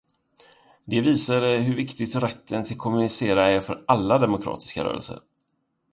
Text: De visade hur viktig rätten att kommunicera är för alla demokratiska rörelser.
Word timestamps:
De 0.85 1.01
visade 1.01 1.47
hur 1.57 1.75
viktig 1.75 2.23
rätten 2.23 2.61
att 2.61 2.77
kommunicera 2.77 3.45
är 3.45 3.59
för 3.59 3.83
alla 3.87 4.17
demokratiska 4.17 4.83
rörelser. 4.83 5.21